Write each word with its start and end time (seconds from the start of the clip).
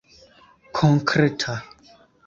konkreta 0.79 1.55